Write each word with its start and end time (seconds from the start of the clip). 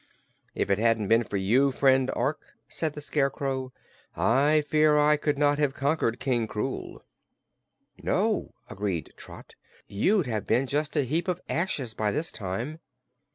"If 0.55 0.71
it 0.71 0.79
hadn't 0.79 1.09
been 1.09 1.23
for 1.23 1.37
you, 1.37 1.71
friend 1.71 2.09
Ork," 2.15 2.55
said 2.67 2.93
the 2.93 3.01
Scarecrow, 3.01 3.71
"I 4.17 4.61
fear 4.61 4.97
I 4.97 5.15
could 5.15 5.37
not 5.37 5.59
have 5.59 5.75
conquered 5.75 6.19
King 6.19 6.47
Krewl." 6.47 7.03
"No," 8.01 8.55
agreed 8.67 9.13
Trot, 9.15 9.53
"you'd 9.87 10.25
have 10.25 10.47
been 10.47 10.65
just 10.65 10.95
a 10.95 11.03
heap 11.03 11.27
of 11.27 11.39
ashes 11.47 11.93
by 11.93 12.11
this 12.11 12.31
time." 12.31 12.79